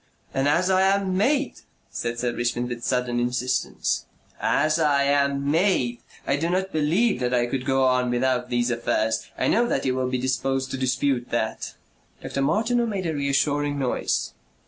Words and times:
"And 0.33 0.47
as 0.47 0.71
I 0.71 0.81
am 0.81 1.15
made," 1.15 1.61
said 1.91 2.17
Sir 2.17 2.33
Richmond 2.33 2.69
with 2.69 2.83
sudden 2.83 3.19
insistence, 3.19 4.05
"AS 4.41 4.79
I 4.79 5.03
AM 5.03 5.51
MADE 5.51 5.99
I 6.25 6.37
do 6.37 6.49
not 6.49 6.71
believe 6.71 7.19
that 7.19 7.35
I 7.35 7.45
could 7.45 7.67
go 7.67 7.83
on 7.85 8.09
without 8.09 8.49
these 8.49 8.71
affairs. 8.71 9.27
I 9.37 9.47
know 9.47 9.67
that 9.67 9.85
you 9.85 9.93
will 9.93 10.09
be 10.09 10.17
disposed 10.17 10.71
to 10.71 10.77
dispute 10.77 11.29
that." 11.29 11.75
Dr. 12.19 12.41
Martineau 12.41 12.87
made 12.87 13.05
a 13.05 13.13
reassuring 13.13 13.77
noise. 13.77 14.33